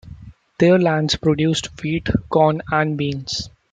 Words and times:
Their 0.57 0.79
lands 0.79 1.15
produced 1.15 1.79
wheat, 1.83 2.09
corn 2.27 2.63
and 2.71 2.97
beans. 2.97 3.51